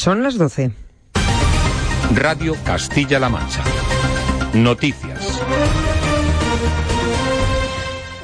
[0.00, 0.70] Son las 12.
[2.14, 3.64] Radio Castilla-La Mancha.
[4.54, 5.42] Noticias.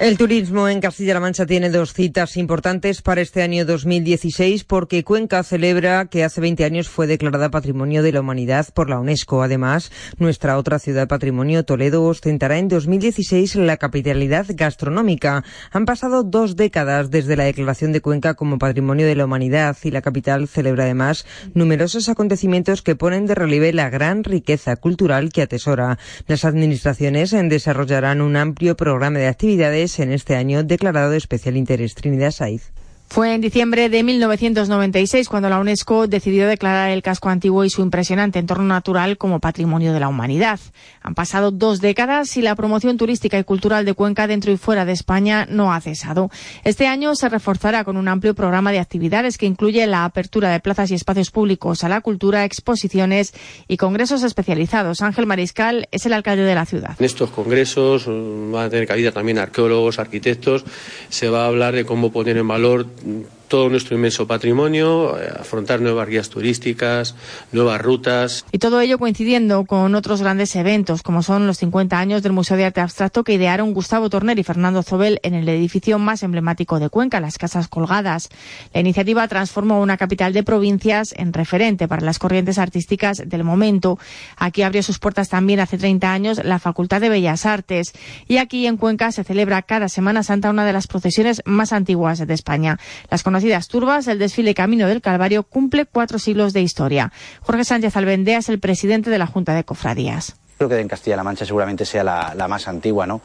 [0.00, 5.40] El turismo en Castilla-La Mancha tiene dos citas importantes para este año 2016 porque Cuenca
[5.44, 9.44] celebra que hace 20 años fue declarada Patrimonio de la Humanidad por la UNESCO.
[9.44, 15.44] Además, nuestra otra ciudad patrimonio, Toledo, ostentará en 2016 la capitalidad gastronómica.
[15.70, 19.92] Han pasado dos décadas desde la declaración de Cuenca como Patrimonio de la Humanidad y
[19.92, 25.42] la capital celebra además numerosos acontecimientos que ponen de relieve la gran riqueza cultural que
[25.42, 26.00] atesora.
[26.26, 31.94] Las administraciones desarrollarán un amplio programa de actividades en este año declarado de especial interés.
[31.94, 32.72] Trinidad Saiz.
[33.08, 37.80] Fue en diciembre de 1996 cuando la UNESCO decidió declarar el casco antiguo y su
[37.80, 40.58] impresionante entorno natural como patrimonio de la humanidad.
[41.00, 44.84] Han pasado dos décadas y la promoción turística y cultural de Cuenca dentro y fuera
[44.84, 46.28] de España no ha cesado.
[46.64, 50.58] Este año se reforzará con un amplio programa de actividades que incluye la apertura de
[50.58, 53.32] plazas y espacios públicos a la cultura, exposiciones
[53.68, 55.02] y congresos especializados.
[55.02, 56.96] Ángel Mariscal es el alcalde de la ciudad.
[56.98, 60.64] En estos congresos van a tener cabida también arqueólogos, arquitectos.
[61.10, 63.24] Se va a hablar de cómo poner en valor 嗯。
[63.48, 67.14] Todo nuestro inmenso patrimonio, eh, afrontar nuevas guías turísticas,
[67.52, 68.44] nuevas rutas.
[68.52, 72.56] Y todo ello coincidiendo con otros grandes eventos, como son los 50 años del Museo
[72.56, 76.78] de Arte Abstracto que idearon Gustavo Torner y Fernando Zobel en el edificio más emblemático
[76.78, 78.28] de Cuenca, las Casas Colgadas.
[78.72, 83.98] La iniciativa transformó una capital de provincias en referente para las corrientes artísticas del momento.
[84.36, 87.92] Aquí abrió sus puertas también hace 30 años la Facultad de Bellas Artes.
[88.28, 92.24] Y aquí en Cuenca se celebra cada Semana Santa una de las procesiones más antiguas
[92.26, 92.78] de España.
[93.10, 97.10] Las conocidas turbas, el desfile Camino del Calvario cumple cuatro siglos de historia.
[97.40, 100.36] Jorge Sánchez Albendea es el presidente de la Junta de Cofradías.
[100.56, 103.22] Creo que en Castilla-La Mancha seguramente sea la, más antigua, ¿no?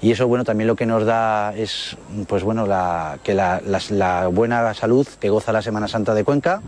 [0.00, 1.96] Y eso, bueno, también lo que nos da es,
[2.26, 2.64] pues bueno,
[3.22, 6.60] que la buena salud que goza la Semana Santa de Cuenca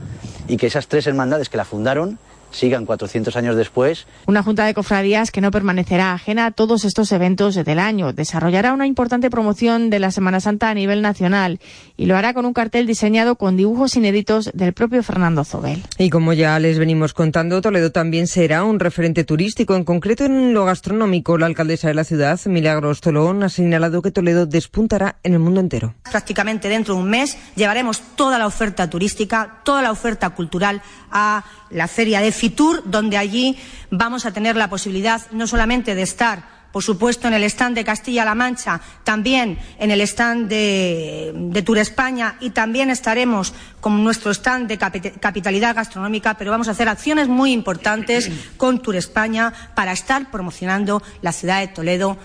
[0.47, 2.20] y que esas tres hermandades que la fundaron
[2.55, 4.07] sigan 400 años después.
[4.27, 8.13] Una junta de cofradías que no permanecerá ajena a todos estos eventos del año.
[8.13, 11.61] Desarrollará una importante promoción de la Semana Santa a nivel nacional
[11.97, 15.83] y lo hará con un cartel diseñado con dibujos inéditos del propio Fernando Zobel.
[15.98, 20.55] Y como ya les venimos contando, Toledo también será un referente turístico, en concreto en
[20.55, 21.39] lo gastronómico.
[21.39, 25.61] La alcaldesa de la ciudad, Milagros Tolón, ha señalado que Toledo despuntará en el mundo
[25.61, 25.95] entero.
[26.11, 31.45] Prácticamente dentro de un mes llevaremos toda la oferta turística, toda la oferta cultural a
[31.70, 33.57] la feria de Fitur, donde allí
[33.91, 37.85] vamos a tener la posibilidad no solamente de estar por supuesto, en el stand de
[37.85, 44.33] Castilla-La Mancha, también en el stand de, de Tour España y también estaremos con nuestro
[44.33, 49.93] stand de capitalidad gastronómica, pero vamos a hacer acciones muy importantes con Tour España para
[49.93, 52.19] estar promocionando la ciudad de Toledo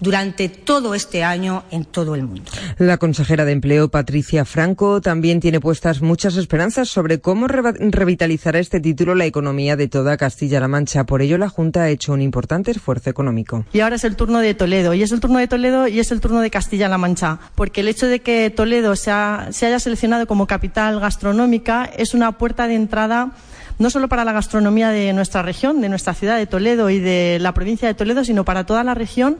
[0.00, 2.50] durante todo este año en todo el mundo.
[2.78, 8.80] La consejera de Empleo, Patricia Franco, también tiene puestas muchas esperanzas sobre cómo revitalizará este
[8.80, 11.04] título la economía de toda Castilla-La Mancha.
[11.04, 13.64] Por ello, la Junta ha hecho un importante esfuerzo económico.
[13.72, 16.10] Y ahora es el turno de Toledo, y es el turno de Toledo y es
[16.10, 20.46] el turno de Castilla-La Mancha, porque el hecho de que Toledo se haya seleccionado como
[20.46, 23.32] capital gastronómica es una puerta de entrada
[23.78, 27.38] no solo para la gastronomía de nuestra región, de nuestra ciudad de Toledo y de
[27.40, 29.38] la provincia de Toledo, sino para toda la región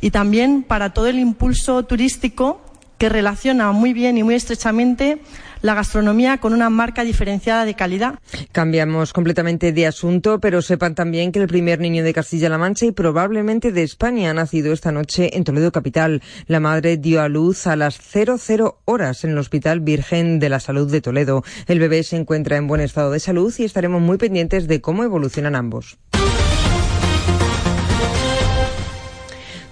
[0.00, 2.60] y también para todo el impulso turístico
[2.98, 5.20] que relaciona muy bien y muy estrechamente
[5.62, 8.18] la gastronomía con una marca diferenciada de calidad.
[8.52, 12.92] Cambiamos completamente de asunto, pero sepan también que el primer niño de Castilla-La Mancha y
[12.92, 16.22] probablemente de España ha nacido esta noche en Toledo Capital.
[16.46, 20.60] La madre dio a luz a las 00 horas en el Hospital Virgen de la
[20.60, 21.42] Salud de Toledo.
[21.66, 25.04] El bebé se encuentra en buen estado de salud y estaremos muy pendientes de cómo
[25.04, 25.98] evolucionan ambos.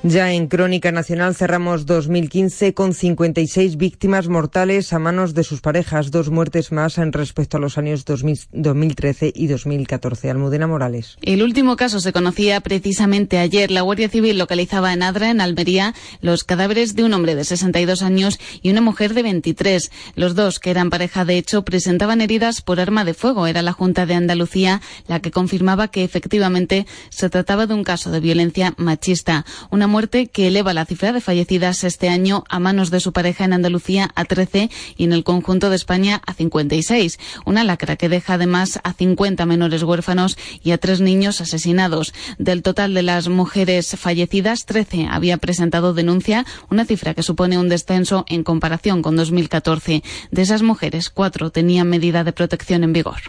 [0.09, 6.13] Ya en Crónica Nacional cerramos 2015 con 56 víctimas mortales a manos de sus parejas,
[6.13, 10.31] dos muertes más en respecto a los años 2013 y 2014.
[10.31, 11.17] Almudena Morales.
[11.23, 13.73] El último caso se conocía precisamente ayer.
[13.73, 18.03] La Guardia Civil localizaba en Adra, en Almería, los cadáveres de un hombre de 62
[18.03, 19.91] años y una mujer de 23.
[20.15, 23.49] Los dos, que eran pareja de hecho, presentaban heridas por arma de fuego.
[23.49, 28.13] Era la Junta de Andalucía la que confirmaba que efectivamente se trataba de un caso
[28.13, 29.45] de violencia machista.
[29.73, 33.47] Una muerte que eleva la cifra de fallecidas este año a manos de su pareja
[33.47, 37.19] en Andalucía a 13 y en el conjunto de España a 56.
[37.47, 42.13] Una lacra que deja además a 50 menores huérfanos y a tres niños asesinados.
[42.37, 47.71] Del total de las mujeres fallecidas, 13 había presentado denuncia, una cifra que supone un
[47.71, 50.03] descenso en comparación con 2014.
[50.31, 53.23] De esas mujeres, cuatro tenían medida de protección en vigor.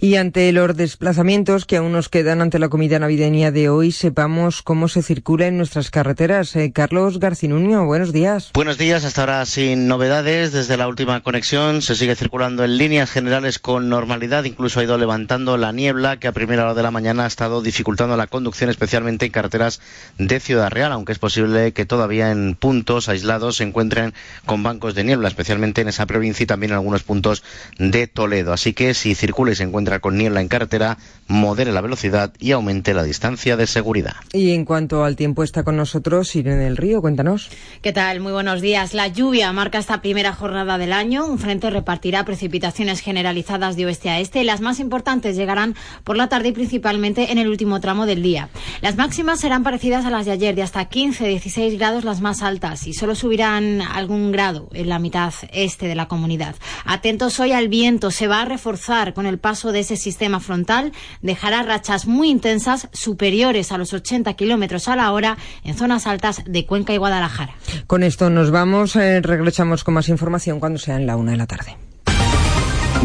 [0.00, 4.62] Y ante los desplazamientos que aún nos quedan ante la comida navideña de hoy, sepamos
[4.62, 6.54] cómo se circula en nuestras carreteras carreteras.
[6.54, 8.50] Eh, Carlos Garcinuño, buenos días.
[8.54, 10.52] Buenos días, hasta ahora sin novedades.
[10.52, 14.44] Desde la última conexión se sigue circulando en líneas generales con normalidad.
[14.44, 17.62] Incluso ha ido levantando la niebla que a primera hora de la mañana ha estado
[17.62, 19.80] dificultando la conducción, especialmente en carreteras
[20.16, 24.14] de Ciudad Real, aunque es posible que todavía en puntos aislados se encuentren
[24.46, 27.42] con bancos de niebla, especialmente en esa provincia y también en algunos puntos
[27.78, 28.52] de Toledo.
[28.52, 30.96] Así que si circula y se encuentra con niebla en carretera,
[31.26, 34.14] modere la velocidad y aumente la distancia de seguridad.
[34.32, 35.93] Y en cuanto al tiempo está con nosotros
[36.34, 37.50] Irene del Río, cuéntanos.
[37.80, 38.20] ¿Qué tal?
[38.20, 38.94] Muy buenos días.
[38.94, 41.26] La lluvia marca esta primera jornada del año.
[41.26, 46.16] Un frente repartirá precipitaciones generalizadas de oeste a este y las más importantes llegarán por
[46.16, 48.48] la tarde y principalmente en el último tramo del día.
[48.80, 52.86] Las máximas serán parecidas a las de ayer, de hasta 15-16 grados las más altas
[52.86, 56.56] y solo subirán algún grado en la mitad este de la comunidad.
[56.84, 60.92] Atentos hoy al viento, se va a reforzar con el paso de ese sistema frontal,
[61.22, 66.42] dejará rachas muy intensas superiores a los 80 kilómetros a la hora en zonas altas
[66.46, 67.52] de Cuenca y Guadalajara.
[67.86, 71.36] Con esto nos vamos, eh, regresamos con más información cuando sea en la una de
[71.36, 71.76] la tarde.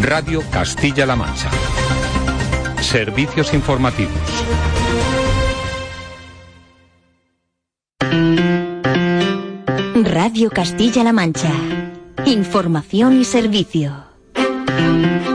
[0.01, 1.49] Radio Castilla-La Mancha.
[2.79, 4.13] Servicios informativos.
[9.95, 11.51] Radio Castilla-La Mancha.
[12.25, 14.08] Información y servicio.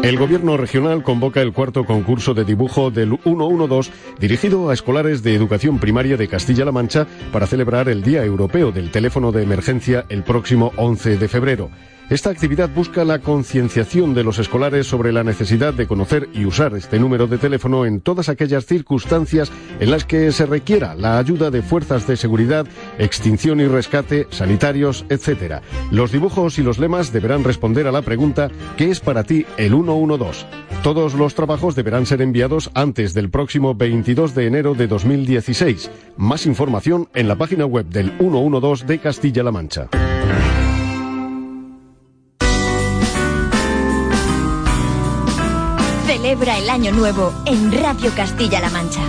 [0.05, 3.91] El Gobierno regional convoca el cuarto concurso de dibujo del 112
[4.21, 8.91] dirigido a escolares de educación primaria de Castilla-La Mancha para celebrar el Día Europeo del
[8.91, 11.71] Teléfono de Emergencia el próximo 11 de febrero.
[12.11, 16.75] Esta actividad busca la concienciación de los escolares sobre la necesidad de conocer y usar
[16.75, 21.51] este número de teléfono en todas aquellas circunstancias en las que se requiera la ayuda
[21.51, 22.67] de fuerzas de seguridad,
[22.99, 25.63] extinción y rescate, sanitarios, etc.
[25.91, 29.71] Los dibujos y los lemas deberán responder a la pregunta ¿qué es para ti el
[29.71, 30.45] 112?
[30.83, 35.91] Todos los trabajos deberán ser enviados antes del próximo 22 de enero de 2016.
[36.19, 39.89] Más información en la página web del 112 de Castilla-La Mancha.
[46.15, 49.03] Celebra el Año Nuevo en Radio Castilla-La Mancha.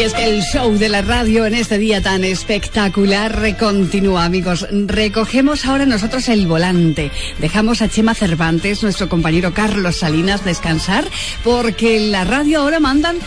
[0.00, 4.66] Y es que el show de la radio en este día tan espectacular continúa, amigos.
[4.70, 7.10] Recogemos ahora nosotros el volante.
[7.38, 11.04] Dejamos a Chema Cervantes, nuestro compañero Carlos Salinas, descansar,
[11.44, 13.18] porque la radio ahora mandan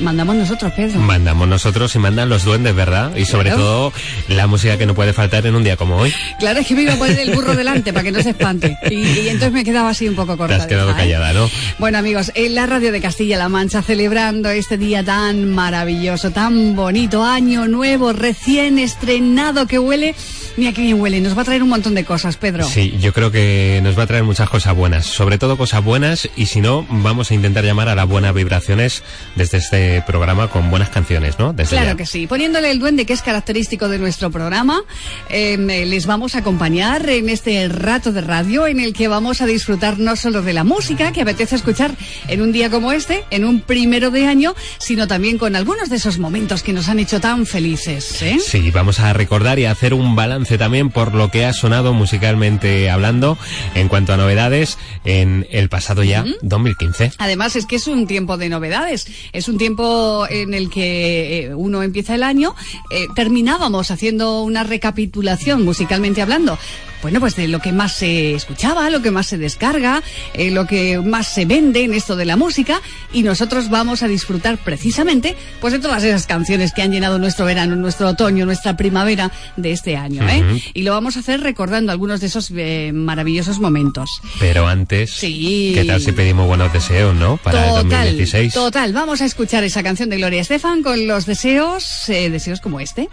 [0.00, 0.98] Mandamos nosotros, Pedro.
[1.00, 3.14] Mandamos nosotros y mandan los duendes, ¿verdad?
[3.16, 3.92] Y sobre todo
[4.28, 6.12] la música que no puede faltar en un día como hoy.
[6.38, 8.76] Claro, es que me iba a poner el burro delante para que no se espante.
[8.90, 10.56] Y, entonces me quedaba así un poco corta.
[10.56, 10.94] Te has quedado ¿eh?
[10.96, 11.50] callada, ¿no?
[11.78, 17.24] Bueno, amigos, en la radio de Castilla-La Mancha celebrando este día tan maravilloso, tan bonito,
[17.24, 20.14] año nuevo, recién estrenado que huele.
[20.56, 22.64] Mira qué bien huele, nos va a traer un montón de cosas, Pedro.
[22.64, 26.28] Sí, yo creo que nos va a traer muchas cosas buenas, sobre todo cosas buenas
[26.36, 29.02] y si no, vamos a intentar llamar a las buenas vibraciones
[29.36, 31.54] desde este programa con buenas canciones, ¿no?
[31.54, 32.26] claro que sí.
[32.26, 34.82] Poniéndole el duende que es característico de nuestro programa,
[35.28, 39.40] em, eh, les vamos a acompañar en este rato de radio en el que vamos
[39.40, 41.92] a disfrutar no solo de la música que apetece escuchar
[42.28, 45.96] en un día como este, en un primero de año, sino también con algunos de
[45.96, 48.22] esos momentos que nos han hecho tan felices.
[48.22, 48.38] ¿eh?
[48.44, 51.92] Sí, vamos a recordar y a hacer un balance también por lo que ha sonado
[51.92, 53.38] musicalmente hablando
[53.74, 57.12] en cuanto a novedades en el pasado ya 2015.
[57.18, 59.79] Además es que es un tiempo de novedades, es un tiempo
[60.28, 62.54] en el que eh, uno empieza el año,
[62.90, 66.58] eh, terminábamos haciendo una recapitulación musicalmente hablando
[67.02, 70.02] bueno, pues de lo que más se escuchaba, lo que más se descarga,
[70.34, 72.80] eh, lo que más se vende en esto de la música
[73.12, 77.46] y nosotros vamos a disfrutar precisamente pues de todas esas canciones que han llenado nuestro
[77.46, 80.62] verano, nuestro otoño, nuestra primavera de este año, ¿eh?
[80.74, 84.10] Y lo vamos a hacer recordando algunos de esos eh, maravillosos momentos.
[84.38, 85.72] Pero antes, sí.
[85.74, 87.36] ¿qué tal si pedimos buenos deseos, no?
[87.38, 88.52] Para el 2016.
[88.52, 93.08] Total, vamos a escuchar esa canción de Gloria Estefan con los deseos, deseos como este.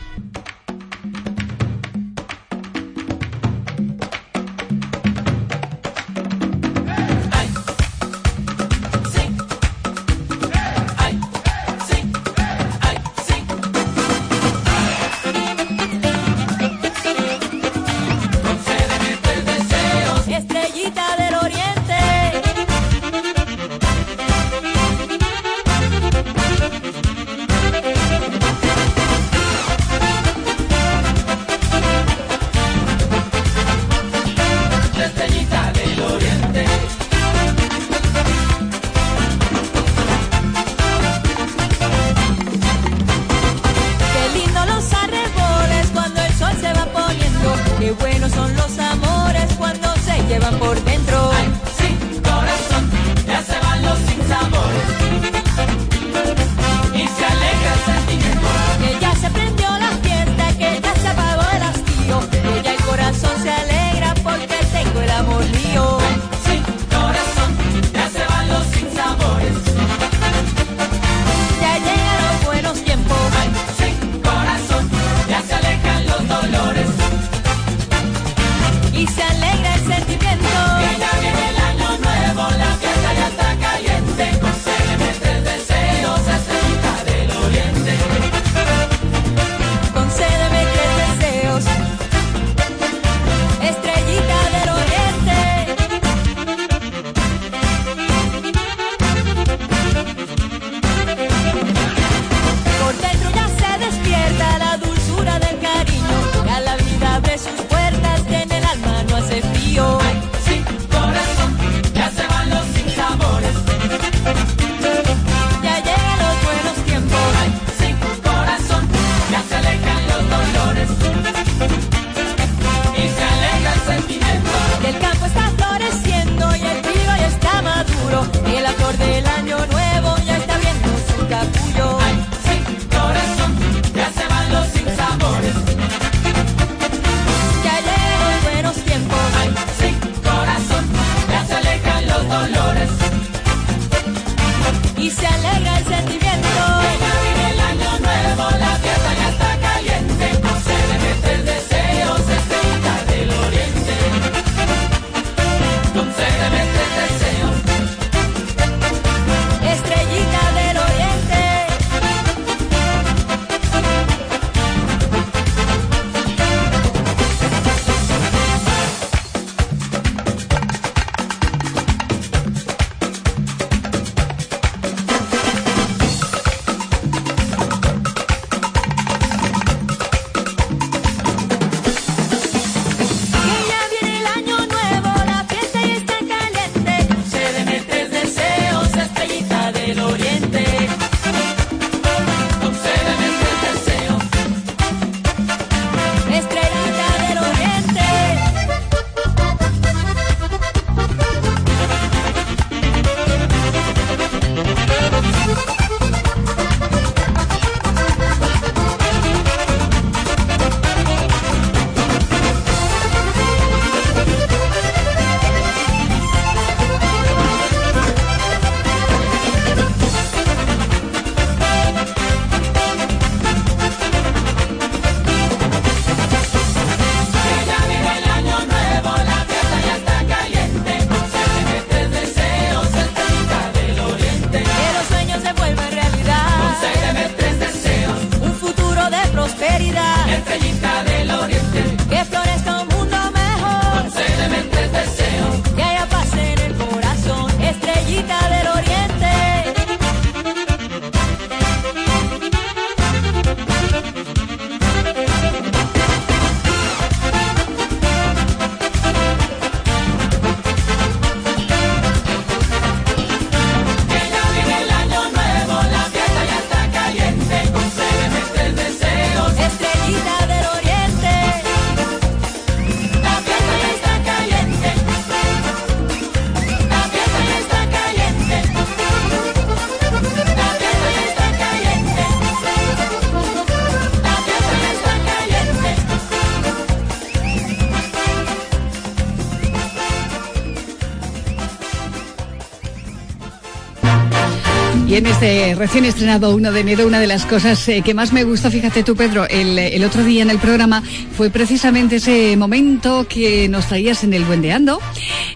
[295.48, 298.70] Este recién estrenado 1 de enero, una de las cosas eh, que más me gustó,
[298.70, 301.01] fíjate tú, Pedro, el, el, otro día en el programa
[301.38, 305.00] fue precisamente ese momento que nos traías en el Buendeando,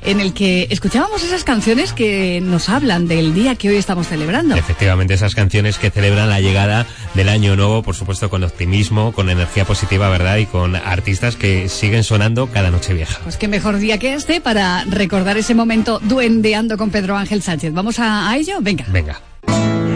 [0.06, 4.56] en el que escuchábamos esas canciones que nos hablan del día que hoy estamos celebrando.
[4.56, 9.30] Efectivamente, esas canciones que celebran la llegada del año nuevo, por supuesto, con optimismo, con
[9.30, 10.38] energía positiva, ¿verdad?
[10.38, 13.20] Y con artistas que siguen sonando cada noche vieja.
[13.24, 17.74] Pues qué mejor día que este para recordar ese momento duendeando con Pedro Ángel Sánchez.
[17.74, 18.60] ¿Vamos a, a ello?
[18.62, 18.86] Venga.
[18.88, 19.20] Venga.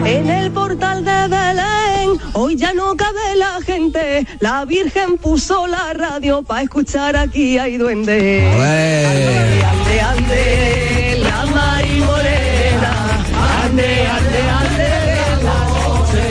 [0.06, 4.24] En el portal de Belén, hoy ya no cabe la gente.
[4.38, 8.46] La Virgen puso la radio para escuchar aquí hay duende.
[8.46, 12.92] Ande, ande, ande, la Mari Morena.
[13.64, 14.88] Ande, ande, ande,
[15.42, 16.22] la noche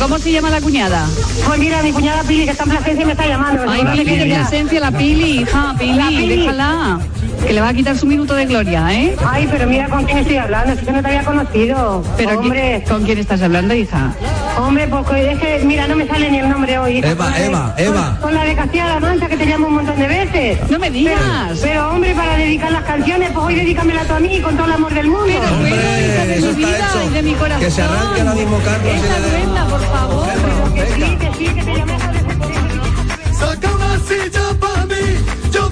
[0.00, 1.08] ¿Cómo se llama la cuñada?
[1.46, 3.64] Pues mira, mi cuñada Pili, que está en Plasencia, me está llamando.
[3.68, 6.36] Ay, Pili, que en Plasencia, la Pili, hija, Pili, La Pili.
[6.36, 7.00] déjala.
[7.46, 9.14] Que le va a quitar su minuto de gloria, ¿eh?
[9.24, 12.02] Ay, pero mira con quién estoy hablando, si que no te había conocido.
[12.16, 14.14] Pero hombre, ¿qui- ¿con quién estás hablando, hija?
[14.58, 16.98] hombre, pues es que, mira, no me sale ni el nombre hoy.
[16.98, 18.08] Eva, Con la de- Eva, Eva.
[18.12, 20.70] Con, con la de Castilla-La Mancha, que te llamo un montón de veces.
[20.70, 21.18] No me digas.
[21.48, 24.66] Pero, pero, hombre, para dedicar las canciones, pues hoy dedícamela tú a mí con todo
[24.66, 25.26] el amor del mundo.
[25.26, 27.10] Pero, hija de eso mi está vida hecho.
[27.10, 27.60] y de mi corazón.
[27.64, 30.26] Que se arranque ahora mismo Carlos Esa duenda, por favor.
[30.74, 34.94] Que sí, que sí, que te llamé ese- Saca una silla para mí,
[35.52, 35.68] yo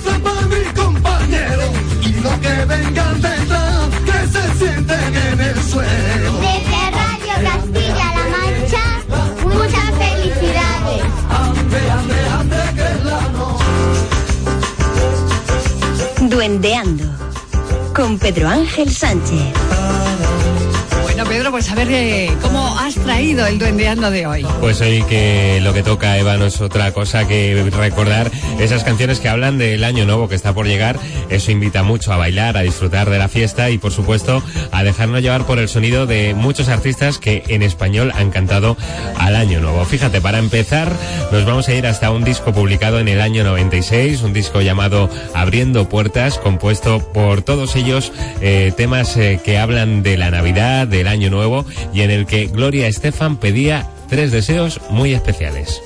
[2.43, 6.33] que vengan detrás, que se sienten en el suelo.
[6.41, 8.85] Desde Radio Castilla-La Mancha,
[9.45, 11.03] muchas felicidades.
[11.31, 13.65] Ande, ande, ande, que es la noche.
[16.35, 17.05] Duendeando
[17.95, 19.53] con Pedro Ángel Sánchez.
[21.53, 24.47] Pues a ver eh, cómo has traído el duendeando de hoy.
[24.61, 29.21] Pues hoy que lo que toca, Eva, no es otra cosa que recordar esas canciones
[29.21, 30.99] que hablan del año nuevo que está por llegar.
[31.29, 35.21] Eso invita mucho a bailar, a disfrutar de la fiesta y, por supuesto, a dejarnos
[35.21, 38.79] llevar por el sonido de muchos artistas que en español han cantado
[39.19, 39.85] al año nuevo.
[39.85, 40.91] Fíjate, para empezar,
[41.33, 45.11] nos vamos a ir hasta un disco publicado en el año 96, un disco llamado
[45.35, 51.09] Abriendo Puertas, compuesto por todos ellos eh, temas eh, que hablan de la Navidad, del
[51.09, 51.42] año nuevo
[51.93, 55.81] y en el que Gloria Estefan pedía tres deseos muy especiales.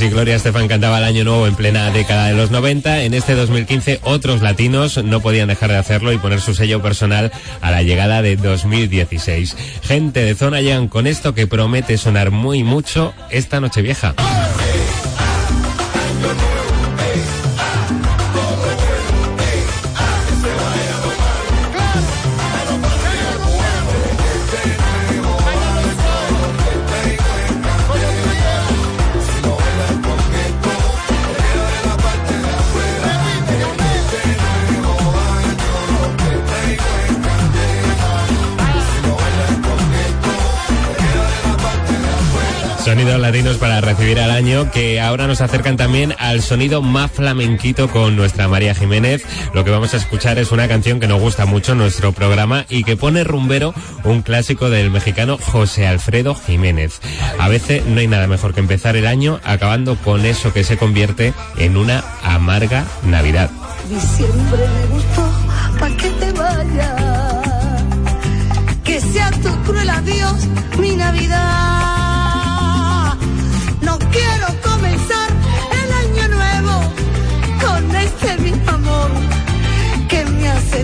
[0.00, 3.34] Si Gloria Estefan cantaba el año nuevo en plena década de los 90, en este
[3.34, 7.82] 2015 otros latinos no podían dejar de hacerlo y poner su sello personal a la
[7.82, 9.54] llegada de 2016.
[9.82, 14.14] Gente de zona llegan con esto que promete sonar muy mucho esta noche vieja.
[43.60, 48.48] Para recibir al año que ahora nos acercan también al sonido más flamenquito con nuestra
[48.48, 49.22] María Jiménez.
[49.54, 52.66] Lo que vamos a escuchar es una canción que nos gusta mucho en nuestro programa
[52.68, 57.00] y que pone rumbero un clásico del mexicano José Alfredo Jiménez.
[57.38, 60.76] A veces no hay nada mejor que empezar el año acabando con eso que se
[60.76, 63.48] convierte en una amarga Navidad.
[63.88, 65.30] Diciembre me gustó,
[65.78, 66.96] pa' que te vaya.
[68.82, 70.48] Que sea tu cruel adiós,
[70.80, 71.69] mi Navidad.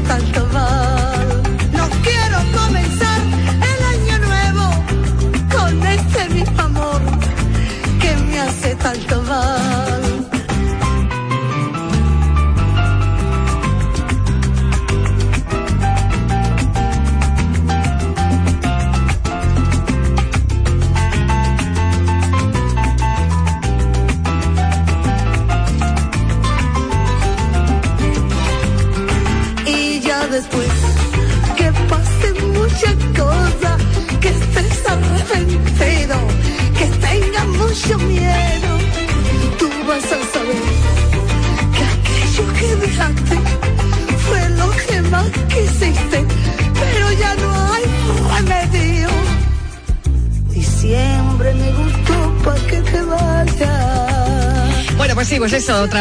[0.08, 0.85] Me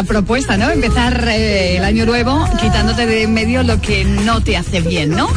[0.03, 0.69] propuesta, ¿no?
[0.69, 5.11] Empezar eh, el año nuevo quitándote de en medio lo que no te hace bien,
[5.11, 5.27] ¿no?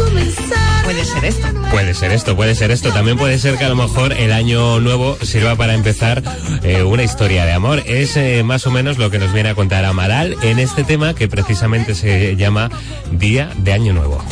[0.85, 1.47] Puede ser esto.
[1.71, 2.91] Puede ser esto, puede ser esto.
[2.93, 6.23] También puede ser que a lo mejor el año nuevo sirva para empezar
[6.63, 7.83] eh, una historia de amor.
[7.87, 11.15] Es eh, más o menos lo que nos viene a contar Amaral en este tema
[11.15, 12.71] que precisamente se llama
[13.13, 14.25] Día de Año Nuevo.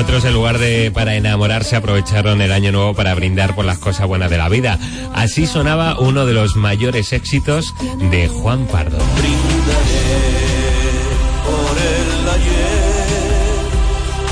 [0.00, 4.06] Otros, en lugar de para enamorarse, aprovecharon el año nuevo para brindar por las cosas
[4.06, 4.78] buenas de la vida.
[5.12, 7.74] Así sonaba uno de los mayores éxitos
[8.10, 8.96] de Juan Pardo.
[8.96, 9.04] por
[11.76, 13.08] el ayer,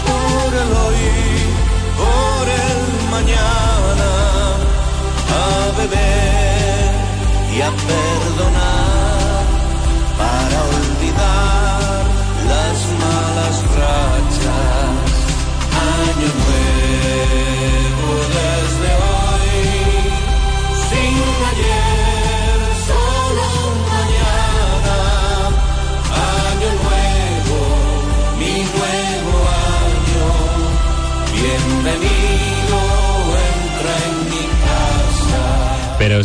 [0.06, 1.04] por el hoy,
[1.98, 4.10] por el mañana,
[5.28, 6.94] a beber
[7.54, 8.07] y a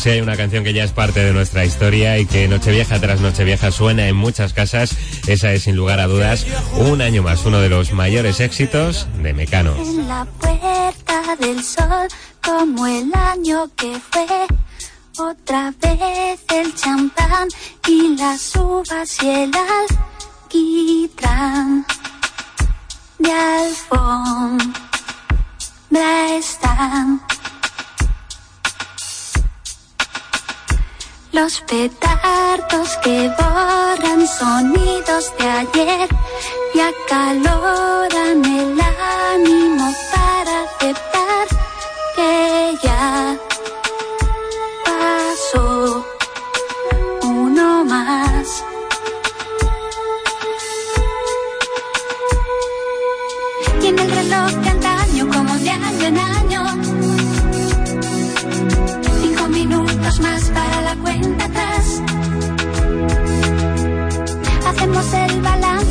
[0.04, 3.22] sí hay una canción que ya es parte de nuestra historia y que Nochevieja tras
[3.22, 4.98] Nochevieja suena en muchas casas.
[5.28, 9.34] Esa es sin lugar a dudas un año más, uno de los mayores éxitos de
[9.34, 9.74] Mecano.
[9.78, 12.10] En la puerta del sol,
[12.46, 14.28] como el año que fue.
[15.18, 17.48] Otra vez el champán
[17.88, 19.52] y las uvas y el
[20.50, 21.86] alquitrán.
[23.20, 24.68] De alfombra
[26.38, 27.22] están.
[31.34, 36.08] Los petardos que borran sonidos de ayer
[36.76, 38.80] y acaloran el
[39.34, 41.48] ánimo para aceptar
[42.16, 43.36] que ya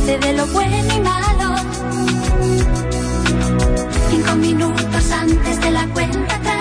[0.02, 1.56] balance de lo bueno y malo.
[4.10, 6.51] Cinco minutos antes de la cuenta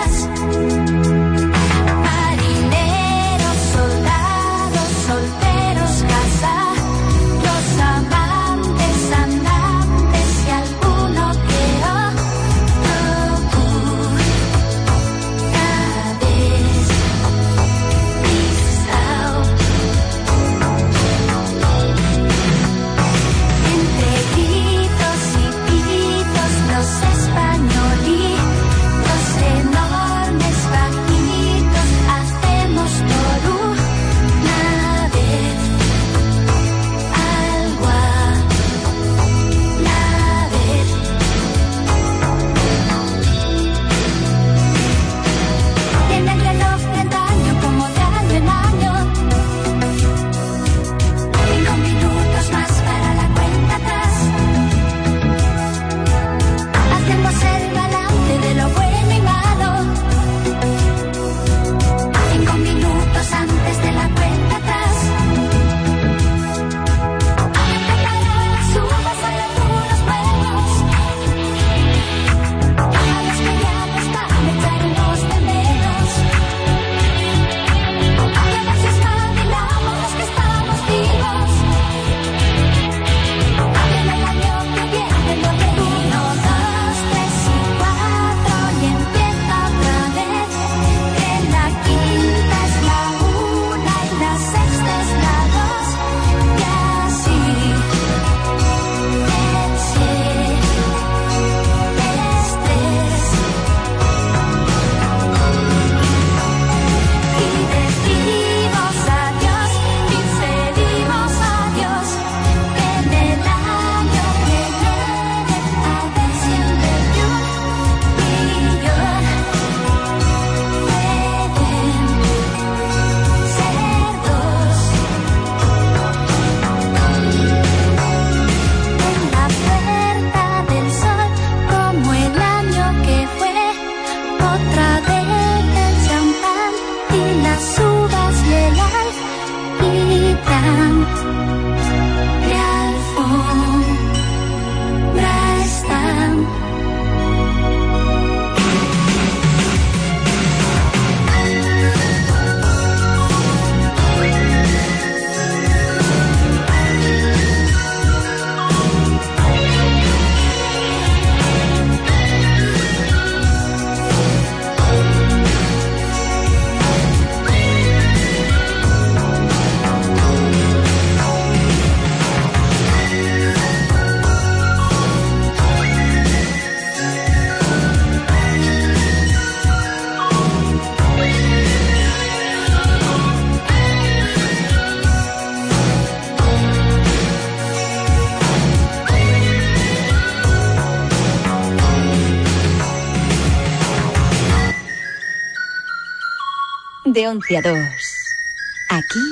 [198.90, 199.26] Aquí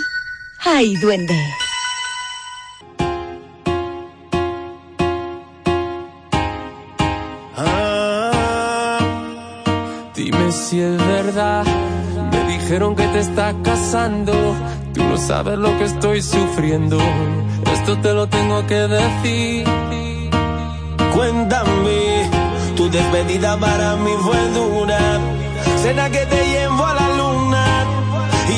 [0.63, 1.35] hay duende.
[7.57, 8.99] Ah,
[10.15, 11.65] dime si es verdad.
[12.31, 14.55] Me dijeron que te estás casando.
[14.93, 16.97] Tú no sabes lo que estoy sufriendo.
[17.73, 19.67] Esto te lo tengo que decir.
[21.13, 22.29] Cuéntame,
[22.77, 25.19] tu despedida para mí fue dura.
[25.81, 26.48] Cena que te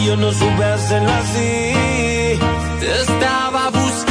[0.05, 1.73] yo no supe hacerlo así.
[2.79, 4.10] Te estaba buscando.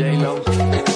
[0.00, 0.38] J-Lo.
[0.38, 0.89] Então.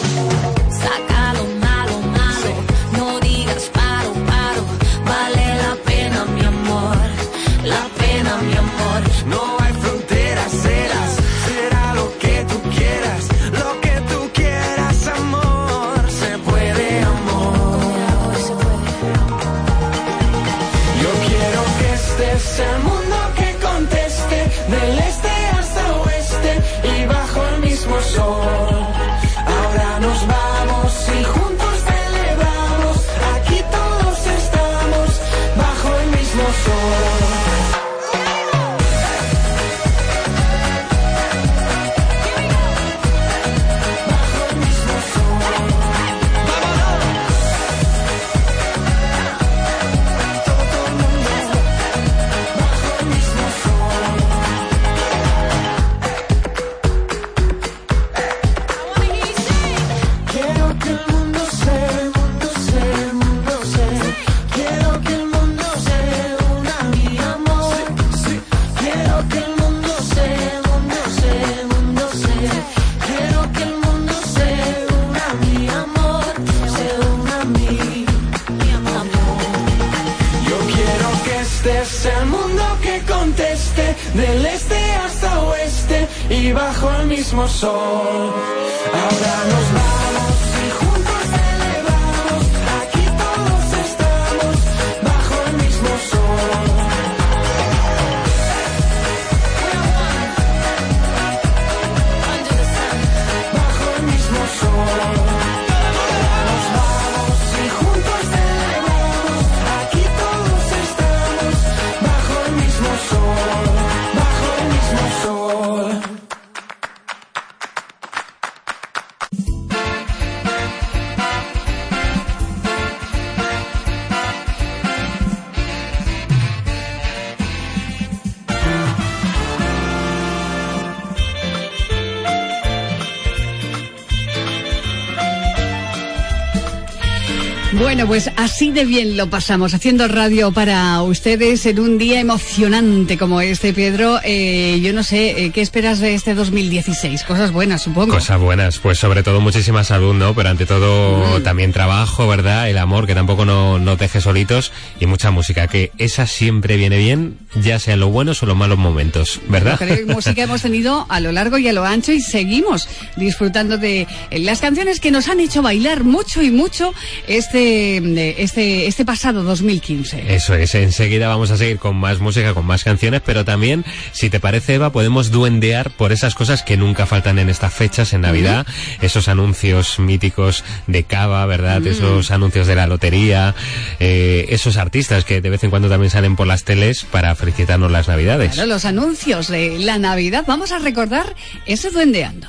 [138.05, 143.17] Bueno, pues así de bien lo pasamos, haciendo radio para ustedes en un día emocionante
[143.17, 144.21] como este, Pedro.
[144.23, 147.23] Eh, yo no sé, eh, ¿qué esperas de este 2016?
[147.25, 148.12] Cosas buenas, supongo.
[148.12, 150.35] Cosas buenas, pues sobre todo muchísima salud, ¿no?
[150.35, 151.43] Pero ante todo Mm.
[151.45, 152.69] también trabajo, ¿verdad?
[152.69, 156.99] El amor, que tampoco no, no deje solitos y mucha música, que esa siempre viene
[156.99, 159.79] bien, ya sean los buenos o los malos momentos, ¿verdad?
[159.79, 162.87] Que música hemos tenido a lo largo y a lo ancho y seguimos
[163.17, 166.93] disfrutando de las canciones que nos han hecho bailar mucho y mucho
[167.29, 170.35] este, este, este pasado 2015.
[170.35, 174.30] Eso es, enseguida vamos a seguir con más música, con más canciones, pero también, si
[174.30, 178.22] te parece, Eva, podemos duendear por esas cosas que nunca faltan en estas fechas, en
[178.22, 178.66] Navidad,
[179.00, 181.80] esos anuncios míticos de cava, ¿verdad?
[181.80, 181.87] Mm.
[181.88, 183.54] Esos anuncios de la lotería,
[184.00, 187.90] eh, esos artistas que de vez en cuando también salen por las teles para felicitarnos
[187.90, 188.52] las Navidades.
[188.52, 190.44] Claro, los anuncios de la Navidad.
[190.46, 191.35] Vamos a recordar
[191.66, 192.48] ese duendeando.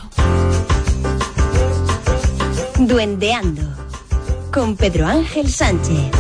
[2.78, 3.85] Duendeando.
[4.56, 6.12] Con Pedro Ángel Sánchez.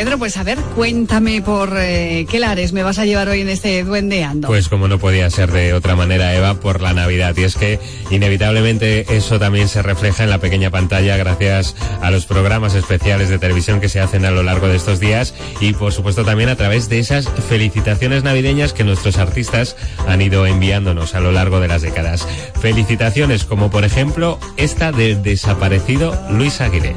[0.00, 3.50] Pedro, pues a ver, cuéntame por eh, qué lares me vas a llevar hoy en
[3.50, 4.48] este duendeando.
[4.48, 7.36] Pues como no podía ser de otra manera, Eva, por la Navidad.
[7.36, 7.78] Y es que
[8.10, 13.38] inevitablemente eso también se refleja en la pequeña pantalla gracias a los programas especiales de
[13.38, 16.56] televisión que se hacen a lo largo de estos días y por supuesto también a
[16.56, 19.76] través de esas felicitaciones navideñas que nuestros artistas
[20.08, 22.26] han ido enviándonos a lo largo de las décadas.
[22.58, 26.96] Felicitaciones como por ejemplo esta del desaparecido Luis Aguirre.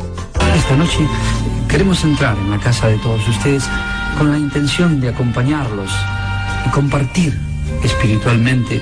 [0.55, 0.99] Esta noche
[1.73, 3.67] queremos entrar en la casa de todos ustedes
[4.19, 5.89] con la intención de acompañarlos
[6.67, 7.35] y compartir
[7.83, 8.79] espiritualmente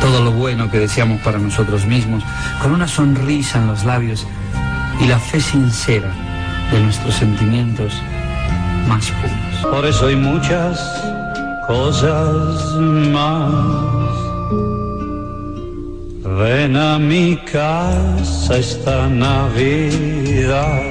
[0.00, 2.24] todo lo bueno que deseamos para nosotros mismos,
[2.60, 4.26] con una sonrisa en los labios
[5.00, 6.10] y la fe sincera
[6.72, 7.92] de nuestros sentimientos
[8.88, 9.72] más puros.
[9.72, 10.80] Por eso hay muchas
[11.68, 12.74] cosas
[13.12, 13.54] más.
[16.40, 20.82] Ven a mi casa esta Navidad.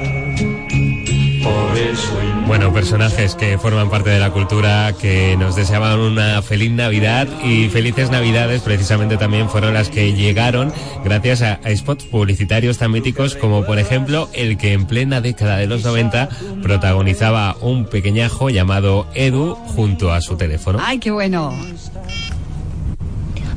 [2.48, 7.70] Bueno, personajes que forman parte de la cultura, que nos deseaban una feliz Navidad y
[7.70, 13.36] felices Navidades precisamente también fueron las que llegaron gracias a, a spots publicitarios tan míticos
[13.36, 16.30] como por ejemplo el que en plena década de los 90
[16.62, 20.80] protagonizaba un pequeñajo llamado Edu junto a su teléfono.
[20.82, 21.54] ¡Ay, qué bueno!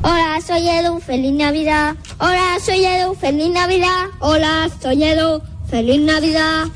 [0.01, 1.95] Hola, soy Edu, feliz Navidad.
[2.19, 4.05] Hola, soy Edu, feliz Navidad.
[4.19, 6.67] Hola, soy Edu, feliz Navidad.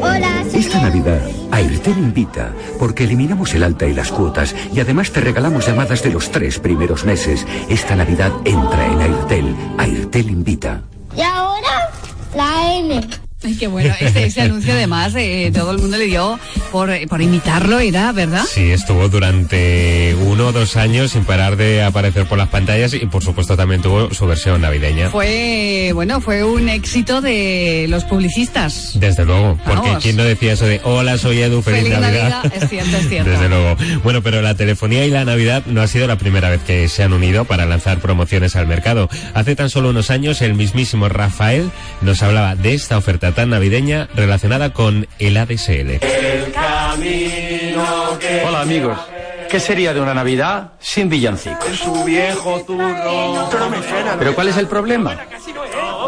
[0.00, 1.20] Hola, Esta Navidad,
[1.50, 6.12] Airtel invita, porque eliminamos el alta y las cuotas y además te regalamos llamadas de
[6.12, 7.46] los tres primeros meses.
[7.68, 9.56] Esta Navidad entra en Airtel.
[9.78, 10.82] Airtel invita.
[11.16, 11.90] Y ahora,
[12.34, 13.25] la N.
[13.46, 13.94] Ay, qué bueno.
[14.00, 16.36] Este, este anuncio además eh, todo el mundo le dio
[16.72, 18.44] por, por imitarlo, era, ¿verdad?
[18.52, 23.06] Sí, estuvo durante uno o dos años sin parar de aparecer por las pantallas y
[23.06, 25.10] por supuesto también tuvo su versión navideña.
[25.10, 28.98] Fue, bueno, fue un éxito de los publicistas.
[28.98, 30.02] Desde luego, porque Vamos.
[30.02, 32.42] ¿quién no decía eso de hola, soy Edu, feliz, Feliz Navidad?
[32.42, 33.30] Navidad, es cierto, es cierto.
[33.30, 33.76] Desde luego.
[34.02, 37.04] Bueno, pero la telefonía y la Navidad no ha sido la primera vez que se
[37.04, 39.08] han unido para lanzar promociones al mercado.
[39.34, 41.70] Hace tan solo unos años el mismísimo Rafael
[42.00, 46.00] nos hablaba de esta oferta tan navideña relacionada con el ADSL.
[48.46, 48.98] Hola amigos,
[49.50, 51.76] ¿qué sería de una Navidad sin villancicos?
[51.76, 53.48] Su viejo turno.
[54.18, 55.18] Pero ¿cuál es el problema?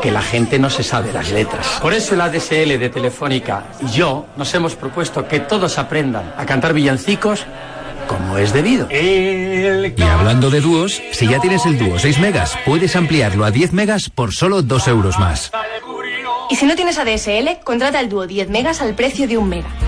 [0.03, 1.79] Que la gente no se sabe las letras.
[1.83, 6.47] Por eso el ADSL de Telefónica y yo nos hemos propuesto que todos aprendan a
[6.47, 7.45] cantar villancicos
[8.07, 8.89] como es debido.
[8.91, 13.75] Y hablando de dúos, si ya tienes el dúo 6 megas, puedes ampliarlo a 10
[13.75, 15.53] megas por solo 2 euros más.
[16.51, 19.88] Y si no tienes ADSL, contrata el dúo 10 megas al precio de un mega.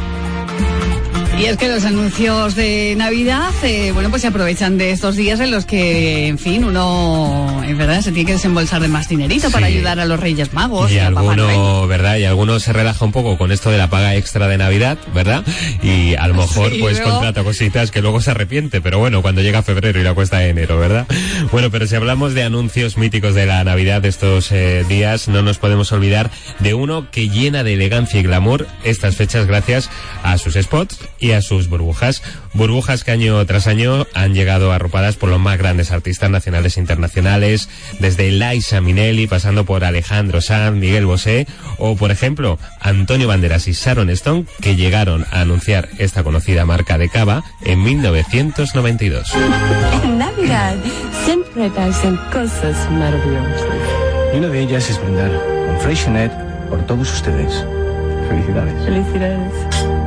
[1.40, 5.40] Y es que los anuncios de Navidad, eh, bueno, pues se aprovechan de estos días
[5.40, 9.50] en los que, en fin, uno, en verdad, se tiene que desembolsar de más dinerito
[9.50, 10.92] para ayudar a los Reyes Magos.
[10.92, 11.16] Y Noel.
[11.16, 12.18] alguno, ¿verdad?
[12.18, 15.42] Y alguno se relaja un poco con esto de la paga extra de Navidad, ¿verdad?
[15.82, 19.22] Y a lo mejor Sí, pues luego- contrata cositas que luego se arrepiente, pero bueno,
[19.22, 21.06] cuando llega febrero y la cuesta de enero, ¿verdad?
[21.52, 25.40] Bueno, pero si hablamos de anuncios míticos de la Navidad de estos eh, días, no
[25.40, 29.88] nos podemos olvidar de uno que llena de elegancia y glamour estas fechas gracias
[30.22, 32.22] a sus spots y a sus burbujas.
[32.54, 36.80] Burbujas que año tras año han llegado arropadas por los más grandes artistas nacionales e
[36.80, 37.68] internacionales,
[37.98, 41.46] desde Liza Minnelli, pasando por Alejandro Sanz, Miguel Bosé,
[41.78, 46.98] o por ejemplo, Antonio Banderas y Sharon Stone, que llegaron a anunciar esta conocida marca
[46.98, 49.32] de cava en 1992.
[50.04, 50.76] En Navidad
[51.24, 53.64] siempre pasan cosas maravillosas.
[54.34, 55.30] Y una de ellas es brindar
[55.66, 56.32] con Freixenet
[56.68, 57.64] por todos ustedes.
[58.28, 58.84] Felicidades.
[58.84, 59.99] Felicidades.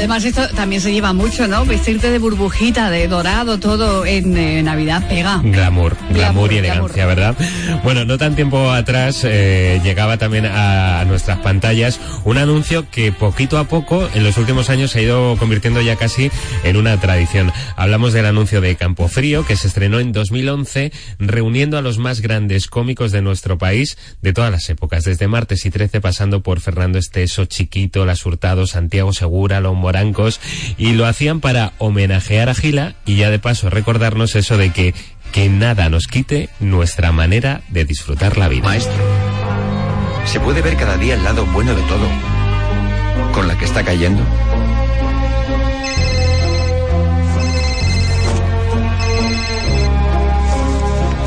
[0.00, 1.66] Además esto también se lleva mucho, ¿no?
[1.66, 5.42] Vestirte de burbujita, de dorado, todo en eh, Navidad pega.
[5.44, 7.36] Glamour, glamour, Glamour, y elegancia, ¿verdad?
[7.84, 13.58] Bueno, no tan tiempo atrás eh, llegaba también a, nuestras pantallas un anuncio que poquito
[13.58, 16.30] a poco en los últimos años se ha ido convirtiendo ya casi
[16.64, 17.52] en una tradición.
[17.76, 22.22] Hablamos del anuncio de Campo Frío que se estrenó en 2011 reuniendo a los más
[22.22, 26.60] grandes cómicos de nuestro país de todas las épocas, desde martes y 13 pasando por
[26.60, 30.40] Fernando Esteso, Chiquito, Las Hurtado, Santiago Segura, Los Morancos
[30.78, 34.94] y lo hacían para homenajear a Gila y ya de paso recordarnos eso de que
[35.32, 38.64] que nada nos quite nuestra manera de disfrutar la vida.
[38.64, 39.02] Maestro,
[40.26, 42.06] se puede ver cada día el lado bueno de todo.
[43.32, 44.22] Con la que está cayendo.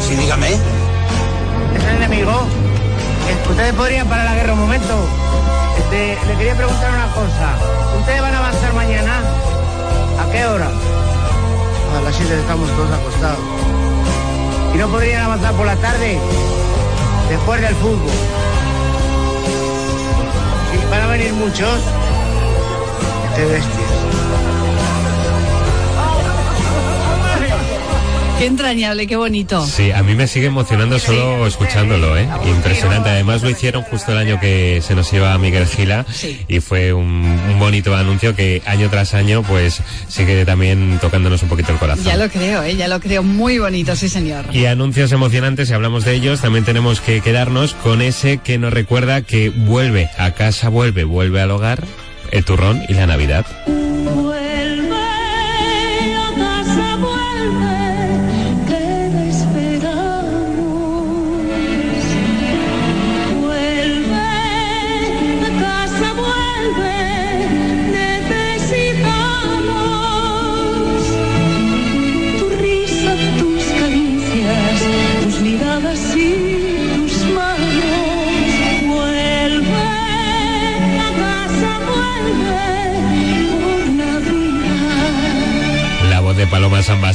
[0.07, 0.53] Sí, dígame.
[0.53, 2.47] Es el enemigo.
[3.49, 5.22] Ustedes podrían parar la guerra un momento.
[5.93, 7.55] Le quería preguntar una cosa.
[7.99, 9.21] ¿Ustedes van a avanzar mañana?
[10.19, 10.65] ¿A qué hora?
[10.65, 13.39] A las 7 estamos todos acostados.
[14.73, 16.17] ¿Y no podrían avanzar por la tarde?
[17.29, 18.11] Después del fútbol.
[20.73, 21.79] ¿Y van a venir muchos?
[23.35, 24.22] Qué bestias.
[28.39, 29.65] Qué entrañable, qué bonito.
[29.65, 32.27] Sí, a mí me sigue emocionando solo escuchándolo, ¿eh?
[32.45, 33.09] Impresionante.
[33.09, 36.05] Además lo hicieron justo el año que se nos iba Miguel Gila
[36.47, 41.49] y fue un, un bonito anuncio que año tras año pues sigue también tocándonos un
[41.49, 42.03] poquito el corazón.
[42.03, 42.75] Ya lo creo, ¿eh?
[42.75, 43.23] ya lo creo.
[43.23, 44.45] Muy bonito, sí, señor.
[44.51, 48.73] Y anuncios emocionantes, si hablamos de ellos, también tenemos que quedarnos con ese que nos
[48.73, 51.83] recuerda que vuelve a casa, vuelve, vuelve al hogar,
[52.31, 53.45] el turrón y la Navidad.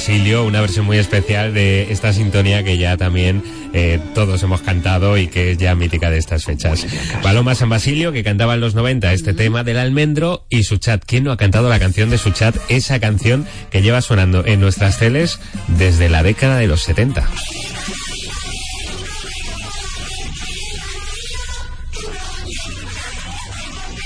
[0.08, 3.42] Una versión muy especial de esta sintonía que ya también
[3.74, 6.86] eh, todos hemos cantado y que es ya mítica de estas fechas.
[7.22, 11.04] Paloma San Basilio, que cantaba en los 90 este tema del almendro y su chat.
[11.04, 12.56] ¿Quién no ha cantado la canción de su chat?
[12.70, 15.40] Esa canción que lleva sonando en nuestras teles
[15.76, 17.28] desde la década de los 70.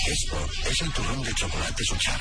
[0.08, 0.36] Esto
[0.68, 2.20] es el turrón de chocolate Suchar.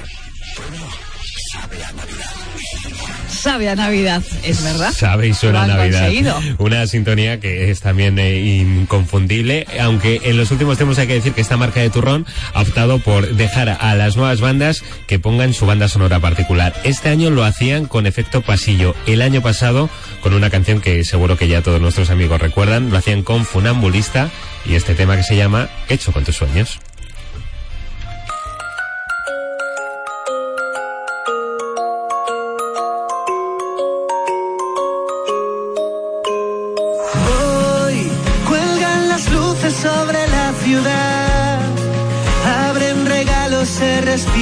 [3.42, 4.94] Sabe a Navidad, es verdad.
[4.94, 6.02] Sabe y suena han Navidad.
[6.02, 6.40] conseguido.
[6.60, 11.34] Una sintonía que es también eh, inconfundible, aunque en los últimos tiempos hay que decir
[11.34, 15.56] que esta marca de turrón ha optado por dejar a las nuevas bandas que pongan
[15.56, 16.74] su banda sonora particular.
[16.84, 18.94] Este año lo hacían con efecto pasillo.
[19.08, 19.90] El año pasado
[20.22, 24.30] con una canción que seguro que ya todos nuestros amigos recuerdan, lo hacían con Funambulista
[24.66, 26.80] y este tema que se llama Hecho con tus sueños.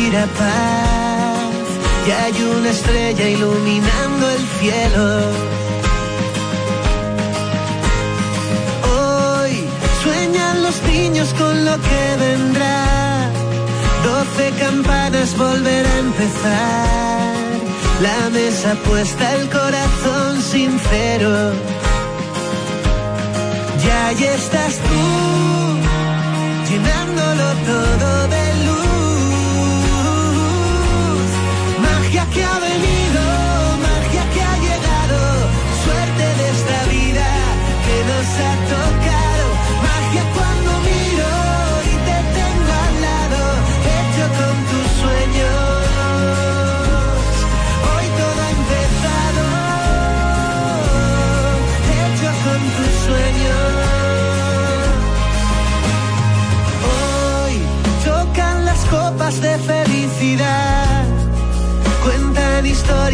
[0.10, 1.68] Respira paz
[2.08, 5.22] y hay una estrella iluminando el cielo.
[8.98, 9.64] Hoy
[10.04, 13.30] sueñan los niños con lo que vendrá,
[14.04, 17.28] doce campanas volver a empezar,
[18.02, 21.54] la mesa puesta, el corazón sincero.
[23.86, 25.06] Y ahí estás tú,
[26.70, 28.19] llenándolo todo
[32.40, 32.79] de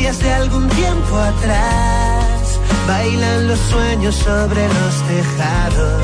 [0.06, 6.04] historias de algún tiempo atrás, bailan los sueños sobre los tejados.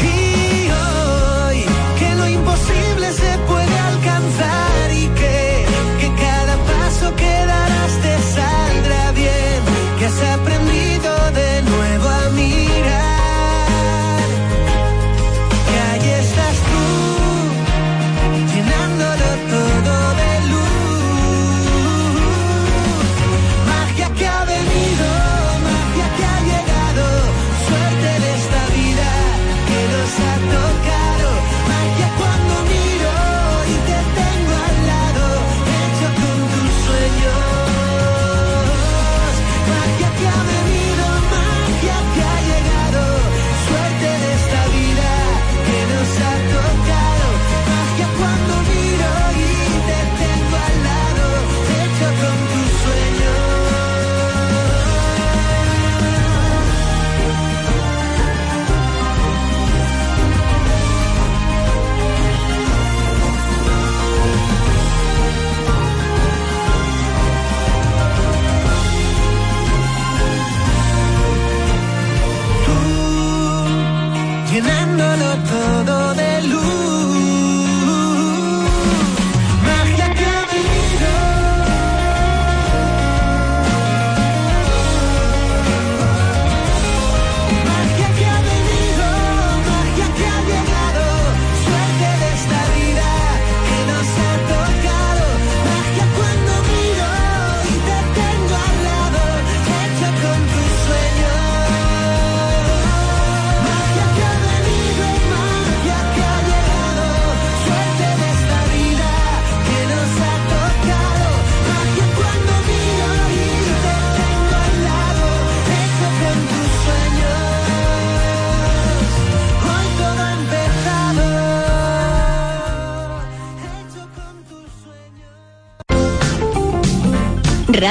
[0.00, 1.64] Y hoy
[1.98, 5.66] que lo imposible se puede alcanzar y que,
[6.00, 9.60] que cada paso que darás te saldrá bien,
[9.98, 10.51] que has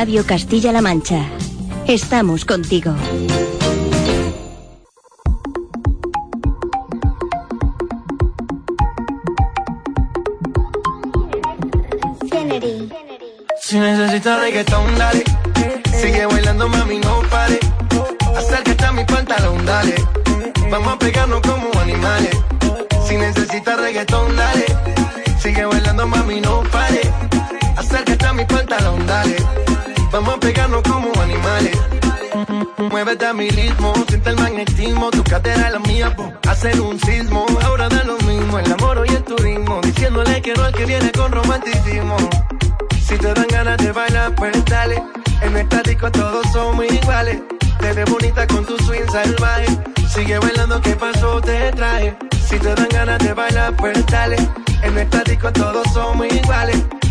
[0.01, 1.27] Radio Castilla-La Mancha.
[1.85, 2.91] Estamos contigo.
[13.61, 15.23] Si necesitas reggaetón, dale.
[15.93, 17.59] Sigue bailando, mami, no pare.
[18.35, 19.93] Acércate a mi pantalón, dale.
[20.71, 22.35] Vamos a pegarnos como animales.
[23.07, 24.65] Si necesitas reggaetón, dale.
[25.39, 27.01] Sigue bailando, mami, no pare.
[27.77, 29.37] Acércate a mi pantalón, dale.
[30.11, 31.77] Vamos a pegarnos como animales.
[32.77, 36.99] Muévete a mi ritmo, siente el magnetismo, tu cadera es la mía, po, hacer un
[36.99, 37.45] sismo.
[37.63, 41.11] Ahora da lo mismo, el amor y el turismo, diciéndole que no al que viene
[41.13, 42.17] con romanticismo.
[43.07, 45.01] Si te dan ganas de bailar, pues dale.
[45.41, 47.39] En nuestra disco todos somos iguales.
[47.79, 49.67] Te ves bonita con tu swing salvaje.
[50.13, 51.39] Sigue bailando, ¿qué pasó?
[51.39, 52.17] Te traje.
[52.45, 54.35] Si te dan ganas de bailar, pues dale.
[54.83, 56.83] En nuestra disco todos somos iguales.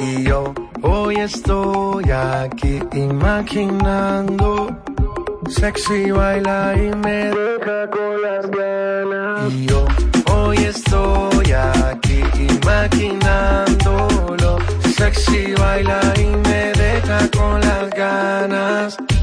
[0.00, 4.68] Y yo hoy estoy aquí imaginando.
[5.48, 9.52] Sexy baila y me deja con las ganas.
[9.52, 9.84] Y yo
[10.32, 12.22] hoy estoy aquí
[12.62, 14.58] imaginándolo.
[14.96, 18.96] Sexy baila y me deja con las ganas.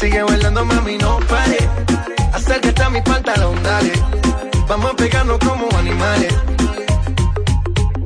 [0.00, 1.58] Sigue bailando, mami, no pare.
[2.32, 3.92] Acércate a mi pantalón, dale.
[4.66, 6.34] Vamos a pegarnos como animales.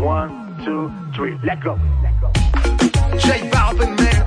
[0.01, 0.28] One,
[0.64, 1.78] two, three, let go.
[3.16, 4.26] J Balvin, man.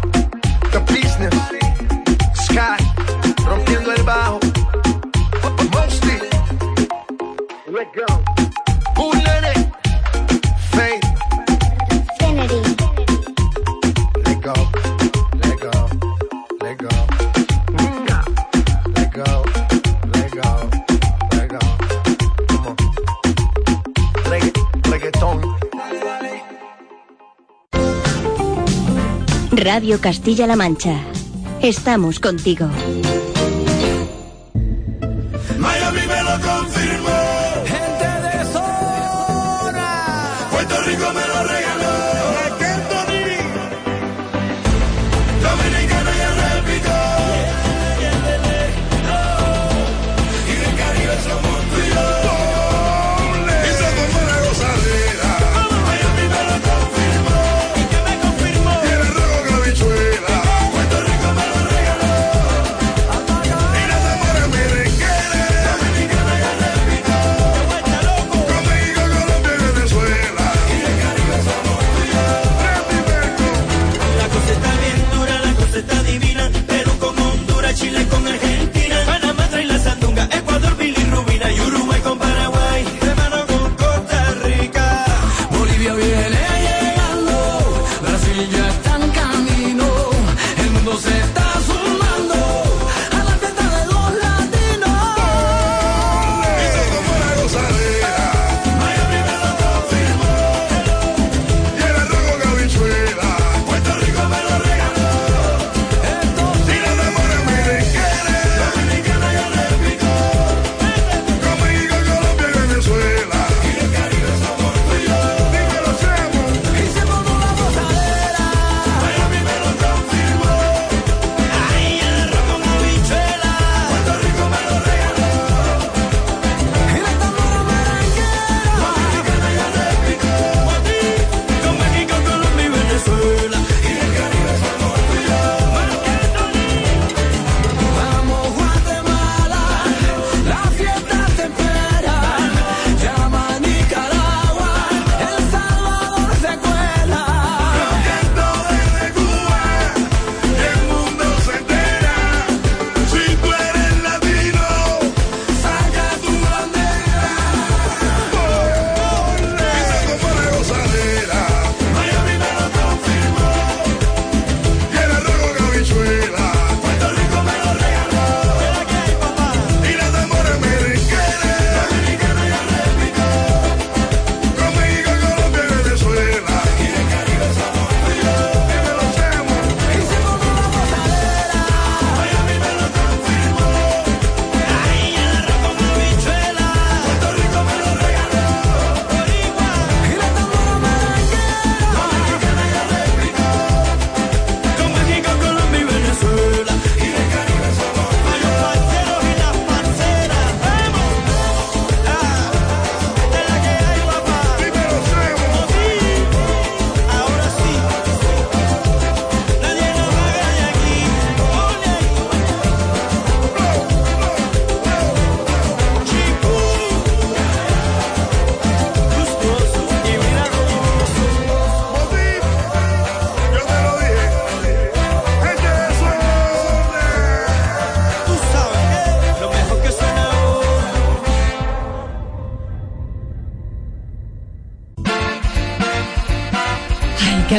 [0.72, 1.36] The business.
[2.36, 2.78] Sky.
[3.46, 4.40] Rompiendo el bajo.
[5.74, 6.20] Mostly.
[7.68, 8.47] Let go.
[29.78, 31.00] Radio Castilla-La Mancha.
[31.62, 32.68] Estamos contigo.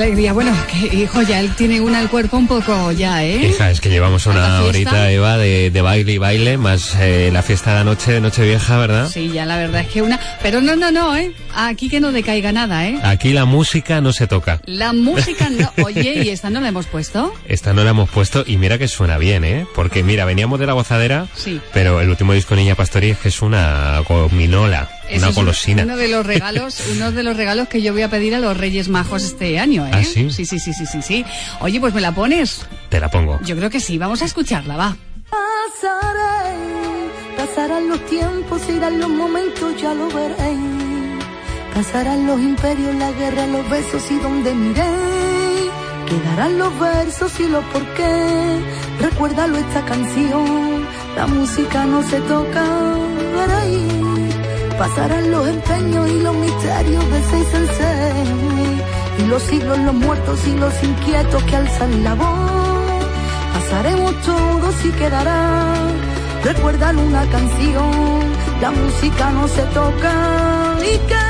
[0.09, 0.33] Alegría.
[0.33, 3.49] Bueno, que, hijo, ya él tiene una el cuerpo un poco ya, ¿eh?
[3.49, 7.43] Hija, es que llevamos una horita, Eva, de, de baile y baile, más eh, la
[7.43, 9.11] fiesta de la noche, de Nochevieja, ¿verdad?
[9.13, 10.19] Sí, ya la verdad es que una...
[10.43, 11.33] Pero no, no, no, ¿eh?
[11.55, 12.99] Aquí que no decaiga nada, ¿eh?
[13.03, 14.61] Aquí la música no se toca.
[14.67, 15.71] La música no...
[15.85, 17.35] Oye, ¿y esta no la hemos puesto?
[17.47, 19.67] Esta no la hemos puesto y mira que suena bien, ¿eh?
[19.75, 21.61] Porque mira, veníamos de la gozadera, Sí.
[21.73, 25.83] pero el último disco Niña Pastori es que es una gominola, Eso una es golosina.
[25.83, 28.57] Uno de los regalos, uno de los regalos que yo voy a pedir a los
[28.57, 29.91] Reyes Majos este año, ¿eh?
[29.93, 30.31] ¿Ah, sí?
[30.31, 31.25] Sí, sí, sí, sí, sí, sí.
[31.61, 32.67] Oye, pues me la pones.
[32.89, 33.39] Te la pongo.
[33.45, 34.97] Yo creo que sí, vamos a escucharla, va.
[35.31, 36.57] Pasaré,
[37.37, 40.57] pasarán los tiempos, irán los momentos, ya lo veré.
[41.75, 44.83] Pasarán los imperios, la guerra, los besos y donde miré.
[46.09, 48.59] Quedarán los versos y los porqué
[49.01, 52.65] Recuérdalo esta canción, la música no se toca.
[53.61, 54.08] ahí
[54.79, 58.83] pasarán los empeños y los misterios de seis en seis.
[59.19, 63.05] Y los siglos, los muertos y los inquietos que alzan la voz.
[63.55, 65.75] Pasaremos todos y quedará.
[66.45, 68.21] Recuérdalo una canción,
[68.61, 70.15] la música no se toca.
[70.81, 71.27] Y que